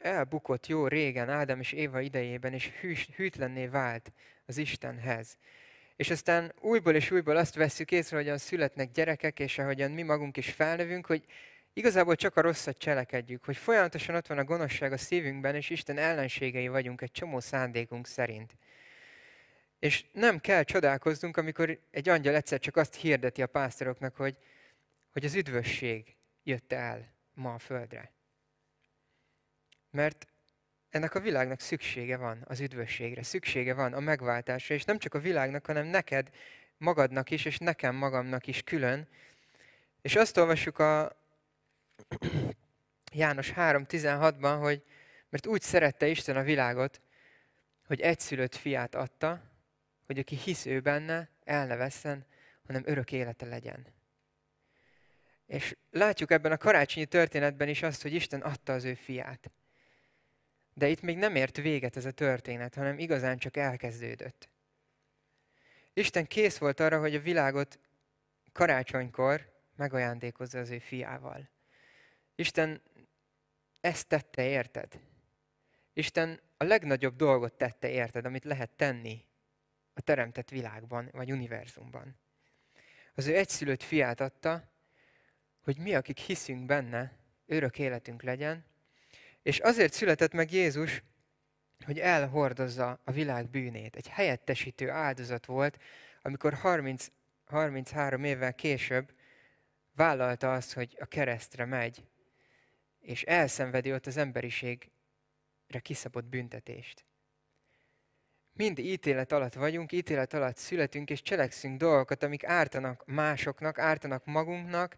[0.00, 2.70] elbukott jó régen, Ádám és Éva idejében, és
[3.16, 4.12] hűtlenné vált
[4.46, 5.36] az Istenhez.
[5.96, 10.36] És aztán újból és újból azt vesszük észre, hogyan születnek gyerekek, és ahogyan mi magunk
[10.36, 11.24] is felnövünk, hogy
[11.72, 15.98] igazából csak a rosszat cselekedjük, hogy folyamatosan ott van a gonoszság a szívünkben, és Isten
[15.98, 18.56] ellenségei vagyunk egy csomó szándékunk szerint.
[19.78, 24.36] És nem kell csodálkoznunk, amikor egy angyal egyszer csak azt hirdeti a pásztoroknak, hogy,
[25.12, 28.18] hogy az üdvösség jött el ma a földre.
[29.90, 30.26] Mert
[30.90, 35.20] ennek a világnak szüksége van az üdvösségre, szüksége van a megváltásra, és nem csak a
[35.20, 36.30] világnak, hanem neked,
[36.76, 39.08] magadnak is, és nekem magamnak is külön.
[40.02, 41.16] És azt olvassuk a
[43.12, 44.82] János 3.16-ban, hogy
[45.28, 47.00] mert úgy szerette Isten a világot,
[47.86, 49.42] hogy egyszülött fiát adta,
[50.06, 52.26] hogy aki hisz ő benne, el ne vesszen,
[52.66, 53.86] hanem örök élete legyen.
[55.46, 59.50] És látjuk ebben a karácsonyi történetben is azt, hogy Isten adta az ő fiát.
[60.80, 64.48] De itt még nem ért véget ez a történet, hanem igazán csak elkezdődött.
[65.92, 67.78] Isten kész volt arra, hogy a világot
[68.52, 71.48] karácsonykor megajándékozza az ő fiával.
[72.34, 72.82] Isten
[73.80, 75.00] ezt tette, érted?
[75.92, 79.24] Isten a legnagyobb dolgot tette, érted, amit lehet tenni
[79.94, 82.18] a teremtett világban, vagy univerzumban.
[83.14, 84.72] Az ő egyszülött fiát adta,
[85.60, 87.12] hogy mi, akik hiszünk benne,
[87.46, 88.69] örök életünk legyen,
[89.42, 91.02] és azért született meg Jézus,
[91.84, 93.96] hogy elhordozza a világ bűnét.
[93.96, 95.78] Egy helyettesítő áldozat volt,
[96.22, 97.06] amikor 30,
[97.44, 99.12] 33 évvel később
[99.94, 102.04] vállalta azt, hogy a keresztre megy,
[103.00, 104.90] és elszenvedi ott az emberiségre
[105.82, 107.04] kiszabott büntetést.
[108.52, 114.96] Mind ítélet alatt vagyunk, ítélet alatt születünk, és cselekszünk dolgokat, amik ártanak másoknak, ártanak magunknak,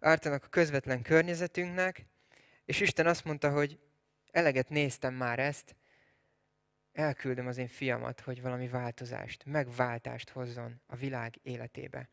[0.00, 2.06] ártanak a közvetlen környezetünknek,
[2.64, 3.78] és Isten azt mondta, hogy
[4.30, 5.76] eleget néztem már ezt,
[6.92, 12.08] elküldöm az én fiamat, hogy valami változást, megváltást hozzon a világ életébe.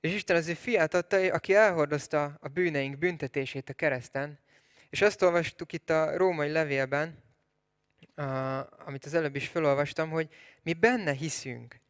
[0.00, 4.38] És Isten az ő fiát adta, aki elhordozta a bűneink büntetését a kereszten,
[4.90, 7.22] és azt olvastuk itt a római levélben,
[8.14, 8.22] a,
[8.86, 11.80] amit az előbb is felolvastam, hogy mi benne hiszünk.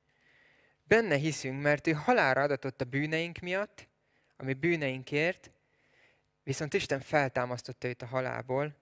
[0.85, 3.89] Benne hiszünk, mert ő halára adatott a bűneink miatt,
[4.37, 5.51] ami bűneinkért,
[6.43, 8.75] viszont Isten feltámasztotta őt a halálból,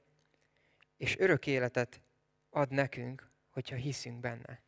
[0.96, 2.00] és örök életet
[2.50, 4.62] ad nekünk, hogyha hiszünk benne.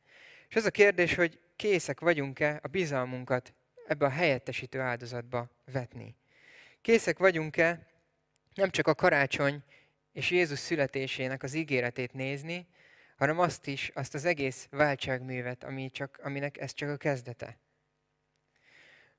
[0.48, 3.54] És az a kérdés, hogy készek vagyunk-e a bizalmunkat
[3.86, 6.16] ebbe a helyettesítő áldozatba vetni.
[6.80, 7.86] Készek vagyunk-e
[8.54, 9.62] nem csak a karácsony
[10.12, 12.66] és Jézus születésének az ígéretét nézni,
[13.16, 17.58] hanem azt is, azt az egész váltságművet, ami csak, aminek ez csak a kezdete.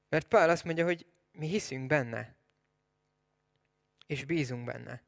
[0.09, 2.35] Mert Pál azt mondja, hogy mi hiszünk benne,
[4.13, 5.01] és bízunk benne.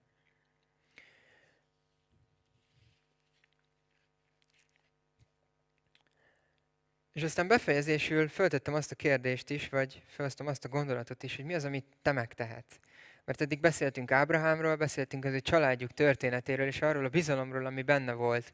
[7.13, 11.45] És aztán befejezésül föltettem azt a kérdést is, vagy felhoztam azt a gondolatot is, hogy
[11.45, 12.79] mi az, amit te megtehetsz.
[13.25, 18.13] Mert eddig beszéltünk Ábrahámról, beszéltünk az ő családjuk történetéről, és arról a bizalomról, ami benne
[18.13, 18.53] volt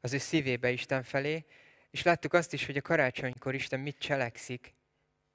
[0.00, 1.44] az ő szívébe Isten felé,
[1.90, 4.74] és láttuk azt is, hogy a karácsonykor Isten mit cselekszik,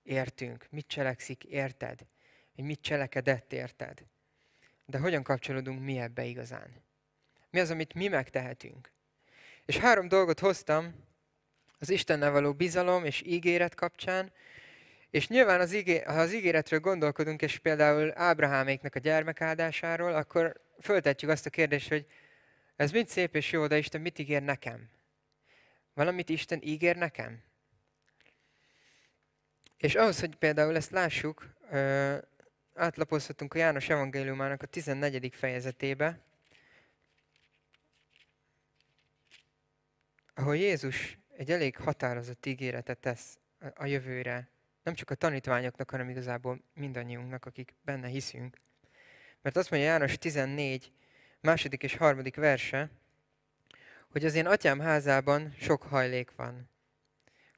[0.03, 2.07] értünk, mit cselekszik, érted,
[2.55, 4.05] hogy mit cselekedett, érted.
[4.89, 6.83] De hogyan kapcsolódunk mi ebbe igazán?
[7.49, 8.91] Mi az, amit mi megtehetünk?
[9.65, 10.95] És három dolgot hoztam,
[11.79, 14.31] az Istennel való bizalom és ígéret kapcsán,
[15.09, 21.31] és nyilván az ígé, ha az ígéretről gondolkodunk, és például Ábraháméknak a gyermekáldásáról, akkor föltetjük
[21.31, 22.05] azt a kérdést, hogy
[22.75, 24.89] ez mind szép és jó, de Isten mit ígér nekem?
[25.93, 27.43] Valamit Isten ígér nekem?
[29.77, 31.55] És ahhoz, hogy például ezt lássuk,
[32.77, 35.35] átlapozhatunk a János evangéliumának a 14.
[35.35, 36.19] fejezetébe,
[40.33, 43.37] ahol Jézus egy elég határozott ígéretet tesz
[43.75, 44.49] a jövőre,
[44.83, 48.57] nem csak a tanítványoknak, hanem igazából mindannyiunknak, akik benne hiszünk.
[49.41, 50.91] Mert azt mondja János 14,
[51.41, 52.89] második és harmadik verse,
[54.09, 56.69] hogy az én atyám házában sok hajlék van.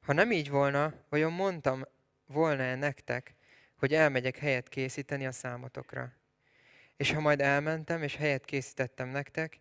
[0.02, 1.86] Ha nem így volna, vajon mondtam
[2.26, 3.34] volna-e nektek,
[3.80, 6.12] hogy elmegyek helyet készíteni a számotokra?
[6.96, 9.60] És ha majd elmentem, és helyet készítettem nektek,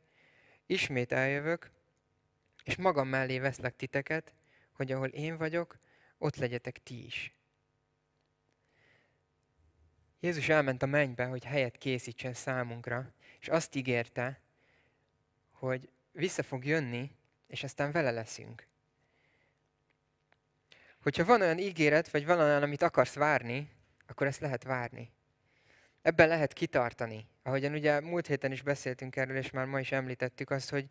[0.65, 1.71] ismét eljövök,
[2.63, 4.33] és magam mellé veszlek titeket,
[4.71, 5.77] hogy ahol én vagyok,
[6.17, 7.33] ott legyetek ti is.
[10.19, 14.41] Jézus elment a mennybe, hogy helyet készítsen számunkra, és azt ígérte,
[15.51, 17.11] hogy vissza fog jönni,
[17.47, 18.67] és aztán vele leszünk.
[21.01, 23.77] Hogyha van olyan ígéret, vagy van olyan, amit akarsz várni,
[24.09, 25.11] akkor ezt lehet várni.
[26.01, 27.27] Ebben lehet kitartani.
[27.43, 30.87] Ahogyan ugye múlt héten is beszéltünk erről, és már ma is említettük azt, hogy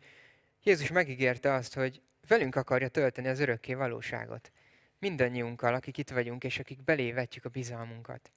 [0.63, 4.51] Jézus megígérte azt, hogy velünk akarja tölteni az örökké valóságot.
[4.99, 8.31] Mindannyiunkkal, akik itt vagyunk, és akik belévetjük a bizalmunkat.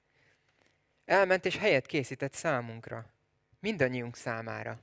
[1.05, 3.13] Elment és helyet készített számunkra.
[3.59, 4.79] Mindannyiunk számára.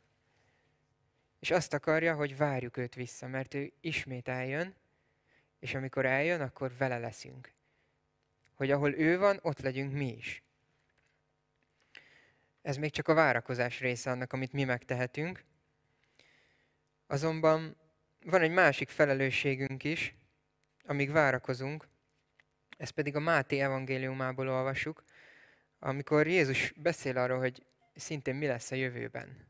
[1.39, 4.75] És azt akarja, hogy várjuk őt vissza, mert ő ismét eljön,
[5.59, 7.53] és amikor eljön, akkor vele leszünk.
[8.61, 10.43] Hogy ahol ő van, ott legyünk mi is.
[12.63, 15.45] Ez még csak a várakozás része annak, amit mi megtehetünk.
[17.07, 17.77] Azonban
[18.25, 20.15] van egy másik felelősségünk is,
[20.85, 21.89] amíg várakozunk,
[22.77, 25.05] ezt pedig a Máté evangéliumából olvasjuk,
[25.79, 29.49] amikor Jézus beszél arról, hogy szintén mi lesz a jövőben.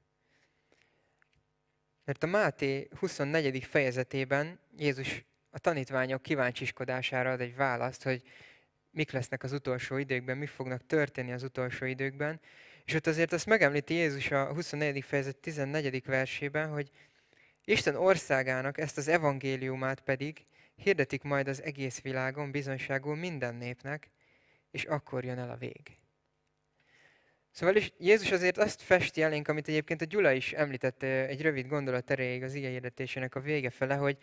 [2.05, 3.65] Mert a Máté 24.
[3.65, 8.23] fejezetében Jézus a tanítványok kíváncsiskodására ad egy választ, hogy
[8.91, 12.41] mik lesznek az utolsó időkben, mi fognak történni az utolsó időkben,
[12.85, 15.05] És ott azért azt megemlíti Jézus a 24.
[15.05, 16.05] fejezet 14.
[16.05, 16.91] versében, hogy
[17.65, 24.11] Isten országának ezt az evangéliumát pedig hirdetik majd az egész világon bizonyságul minden népnek,
[24.71, 25.99] és akkor jön el a vég.
[27.51, 31.67] Szóval is Jézus azért azt festi elénk, amit egyébként a Gyula is említett egy rövid
[31.67, 34.19] gondolat erejéig az igényhirdetésének a vége fele, hogy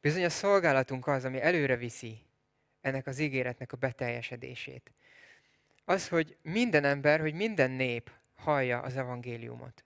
[0.00, 2.29] bizony a szolgálatunk az, ami előre viszi
[2.80, 4.92] ennek az ígéretnek a beteljesedését.
[5.84, 9.84] Az, hogy minden ember, hogy minden nép hallja az evangéliumot.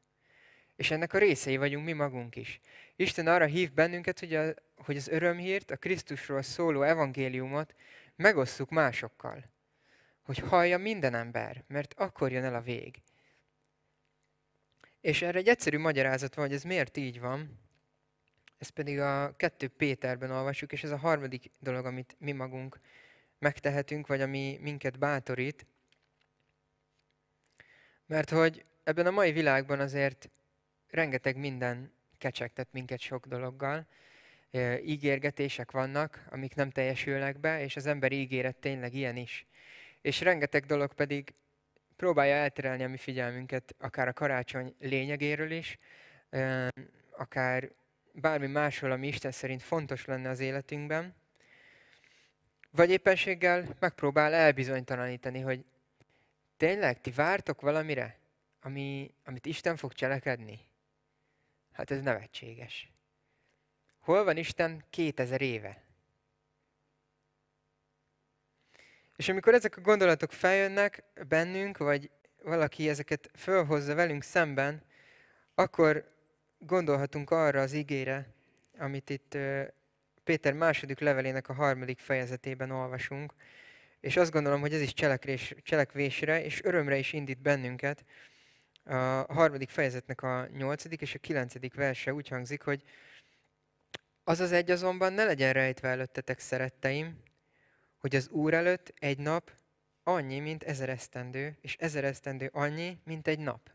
[0.77, 2.61] És ennek a részei vagyunk mi magunk is.
[2.97, 7.75] Isten arra hív bennünket, hogy, a, hogy az örömhírt, a Krisztusról szóló evangéliumot
[8.17, 9.53] megosszuk másokkal
[10.25, 13.03] hogy hallja minden ember, mert akkor jön el a vég.
[15.01, 17.59] És erre egy egyszerű magyarázat van, hogy ez miért így van.
[18.65, 22.81] Ez pedig a 2 Péterben olvasjuk, és ez a harmadik dolog, amit mi magunk
[23.39, 25.67] megtehetünk, vagy ami minket bátorít.
[28.07, 30.31] Mert hogy ebben a mai világban azért
[30.91, 33.87] rengeteg minden kecsegtet minket sok dologgal.
[34.85, 39.47] Ígérgetések vannak, amik nem teljesülnek be, és az ember ígéret tényleg ilyen is
[40.01, 41.35] és rengeteg dolog pedig
[41.97, 45.79] próbálja elterelni a mi figyelmünket, akár a karácsony lényegéről is,
[47.17, 47.71] akár
[48.15, 51.15] bármi másról, ami Isten szerint fontos lenne az életünkben,
[52.71, 55.65] vagy éppenséggel megpróbál elbizonytalanítani, hogy
[56.57, 58.19] tényleg ti vártok valamire,
[58.61, 60.61] ami, amit Isten fog cselekedni?
[61.73, 62.93] Hát ez nevetséges.
[64.01, 65.83] Hol van Isten 2000 éve?
[69.17, 72.11] És amikor ezek a gondolatok feljönnek bennünk, vagy
[72.43, 74.83] valaki ezeket fölhozza velünk szemben,
[75.55, 76.14] akkor
[76.67, 78.27] gondolhatunk arra az igére,
[78.79, 79.39] amit itt
[80.25, 83.35] Péter második levelének a harmadik fejezetében olvasunk,
[84.01, 88.05] és azt gondolom, hogy ez is cselekvés, cselekvésre és örömre is indít bennünket.
[88.85, 88.95] A
[89.33, 92.83] harmadik fejezetnek a nyolcadik és a kilencedik verse úgy hangzik, hogy
[94.25, 97.23] az az egy azonban ne legyen rejtve előttetek, szeretteim,
[97.99, 99.53] hogy az Úr előtt egy nap
[100.03, 103.74] annyi, mint ezer esztendő, és ezer esztendő annyi, mint egy nap.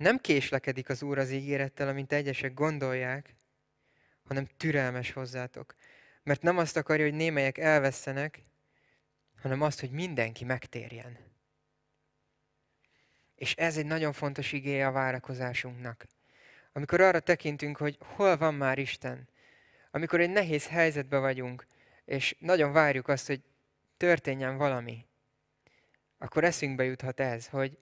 [0.00, 3.34] Nem késlekedik az Úr az ígérettel, amint egyesek gondolják,
[4.24, 5.74] hanem türelmes hozzátok.
[6.22, 8.42] Mert nem azt akarja, hogy némelyek elvesztenek,
[9.40, 11.18] hanem azt, hogy mindenki megtérjen.
[13.34, 16.06] És ez egy nagyon fontos igéje a várakozásunknak.
[16.72, 19.28] Amikor arra tekintünk, hogy hol van már Isten,
[19.90, 21.66] amikor egy nehéz helyzetben vagyunk,
[22.04, 23.42] és nagyon várjuk azt, hogy
[23.96, 25.06] történjen valami,
[26.18, 27.78] akkor eszünkbe juthat ez, hogy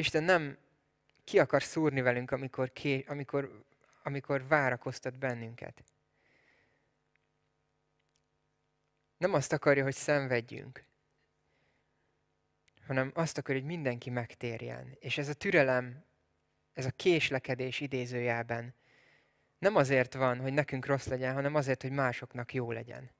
[0.00, 0.58] Isten nem
[1.24, 3.64] ki akar szúrni velünk, amikor, ké, amikor,
[4.02, 5.84] amikor várakoztat bennünket.
[9.16, 10.84] Nem azt akarja, hogy szenvedjünk,
[12.86, 14.96] hanem azt akarja, hogy mindenki megtérjen.
[14.98, 16.04] És ez a türelem,
[16.72, 18.74] ez a késlekedés idézőjelben
[19.58, 23.10] nem azért van, hogy nekünk rossz legyen, hanem azért, hogy másoknak jó legyen.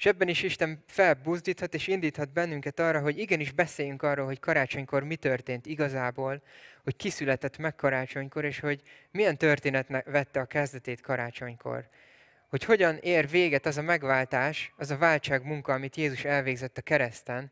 [0.00, 5.02] És ebben is Isten felbuzdíthat és indíthat bennünket arra, hogy igenis beszéljünk arról, hogy karácsonykor
[5.02, 6.42] mi történt igazából,
[6.84, 11.88] hogy kiszületett meg karácsonykor, és hogy milyen történet vette a kezdetét karácsonykor.
[12.48, 16.82] Hogy hogyan ér véget az a megváltás, az a váltság munka, amit Jézus elvégzett a
[16.82, 17.50] kereszten,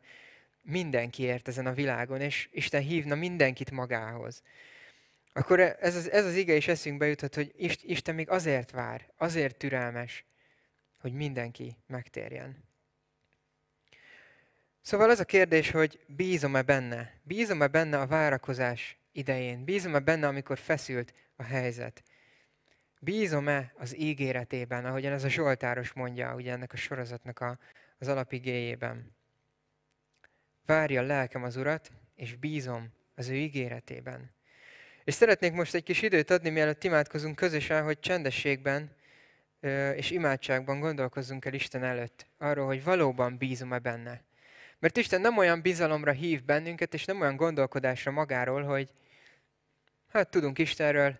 [0.61, 4.43] mindenkiért ezen a világon, és Isten hívna mindenkit magához
[5.33, 9.57] akkor ez az, ez az ige is eszünkbe juthat, hogy Isten még azért vár, azért
[9.57, 10.25] türelmes,
[10.99, 12.63] hogy mindenki megtérjen.
[14.81, 17.13] Szóval az a kérdés, hogy bízom-e benne?
[17.23, 19.63] Bízom-e benne a várakozás idején?
[19.63, 22.03] Bízom-e benne, amikor feszült a helyzet?
[22.99, 27.59] Bízom-e az ígéretében, ahogyan ez a Zsoltáros mondja, ugye ennek a sorozatnak a,
[27.97, 29.15] az alapigéjében?
[30.65, 34.31] Várja a lelkem az Urat, és bízom az ő ígéretében.
[35.03, 38.95] És szeretnék most egy kis időt adni, mielőtt imádkozunk közösen, hogy csendességben
[39.95, 42.25] és imádságban gondolkozzunk el Isten előtt.
[42.37, 44.23] Arról, hogy valóban bízom-e benne.
[44.79, 48.93] Mert Isten nem olyan bizalomra hív bennünket, és nem olyan gondolkodásra magáról, hogy
[50.07, 51.19] hát tudunk Istenről,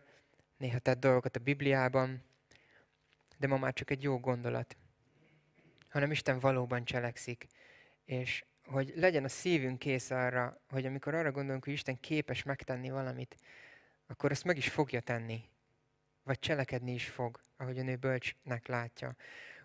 [0.57, 2.23] néha tett dolgokat a Bibliában,
[3.37, 4.77] de ma már csak egy jó gondolat.
[5.89, 7.47] Hanem Isten valóban cselekszik.
[8.05, 12.89] És hogy legyen a szívünk kész arra, hogy amikor arra gondolunk, hogy Isten képes megtenni
[12.89, 13.35] valamit,
[14.07, 15.43] akkor ezt meg is fogja tenni.
[16.29, 19.15] Vagy cselekedni is fog, ahogyan ő bölcsnek látja.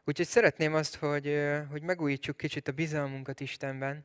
[0.05, 1.41] Úgyhogy szeretném azt, hogy,
[1.71, 4.05] hogy megújítsuk kicsit a bizalmunkat Istenben,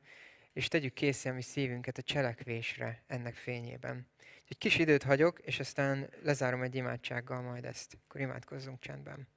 [0.54, 4.08] és tegyük készé a mi szívünket a cselekvésre ennek fényében.
[4.48, 7.98] Egy kis időt hagyok, és aztán lezárom egy imádsággal majd ezt.
[8.08, 9.28] Akkor imádkozzunk csendben.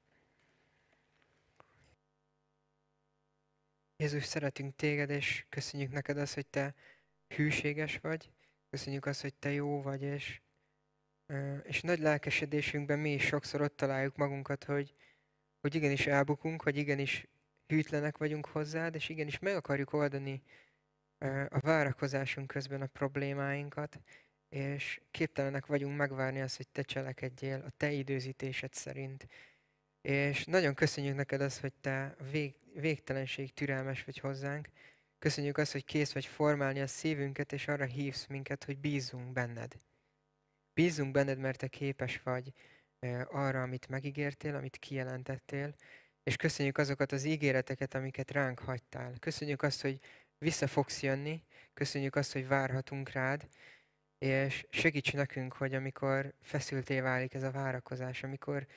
[3.95, 6.73] Jézus, szeretünk téged, és köszönjük neked azt, hogy te
[7.27, 8.31] hűséges vagy,
[8.69, 10.41] köszönjük azt, hogy Te jó vagy, és,
[11.63, 14.93] és nagy lelkesedésünkben mi is sokszor ott találjuk magunkat, hogy,
[15.61, 17.27] hogy igenis elbukunk, hogy igenis
[17.67, 20.43] hűtlenek vagyunk hozzád, és igenis meg akarjuk oldani
[21.49, 23.99] a várakozásunk közben a problémáinkat,
[24.49, 29.27] és képtelenek vagyunk megvárni azt, hogy te cselekedjél a te időzítésed szerint.
[30.01, 34.69] És nagyon köszönjük neked azt, hogy te vég, végtelenség türelmes vagy hozzánk.
[35.19, 39.73] Köszönjük azt, hogy kész vagy formálni a szívünket, és arra hívsz minket, hogy bízzunk benned.
[40.73, 42.53] Bízzunk benned, mert te képes vagy
[43.25, 45.75] arra, amit megígértél, amit kijelentettél,
[46.23, 49.13] és köszönjük azokat az ígéreteket, amiket ránk hagytál.
[49.19, 49.99] Köszönjük azt, hogy
[50.37, 51.43] vissza fogsz jönni,
[51.73, 53.47] köszönjük azt, hogy várhatunk rád,
[54.17, 58.67] és segíts nekünk, hogy amikor feszülté válik ez a várakozás, amikor,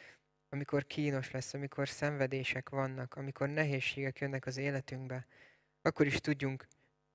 [0.48, 5.26] amikor kínos lesz, amikor szenvedések vannak, amikor nehézségek jönnek az életünkbe,
[5.82, 6.66] akkor is tudjunk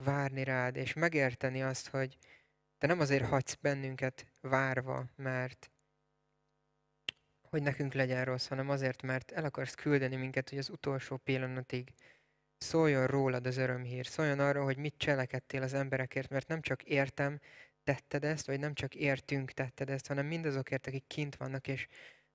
[0.04, 2.18] várni rád, és megérteni azt, hogy
[2.82, 5.72] te nem azért hagysz bennünket várva, mert
[7.42, 11.94] hogy nekünk legyen rossz, hanem azért, mert el akarsz küldeni minket, hogy az utolsó pillanatig
[12.58, 17.40] szóljon rólad az örömhír, szóljon arról, hogy mit cselekedtél az emberekért, mert nem csak értem,
[17.84, 21.88] tetted ezt, vagy nem csak értünk tetted ezt, hanem mindazokért, akik kint vannak, és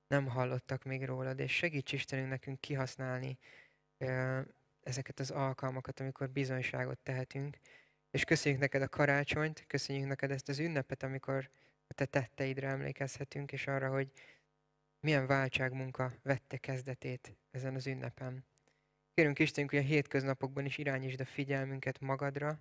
[0.07, 3.39] nem hallottak még rólad, és segíts Istenünk nekünk kihasználni
[4.83, 7.59] ezeket az alkalmakat, amikor bizonyságot tehetünk.
[8.17, 11.51] És köszönjük neked a karácsonyt, köszönjük neked ezt az ünnepet, amikor
[11.87, 14.11] a te tetteidre emlékezhetünk, és arra, hogy
[15.01, 18.45] milyen váltságmunka vette kezdetét ezen az ünnepen.
[19.15, 22.61] Kérünk Istenünk, hogy a hétköznapokban is irányítsd a figyelmünket magadra,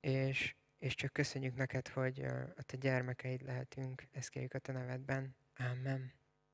[0.00, 2.20] és, és csak köszönjük neked, hogy
[2.56, 4.02] a te gyermekeid lehetünk.
[4.12, 5.36] Ezt kérjük a te nevedben.
[5.56, 6.12] Amen.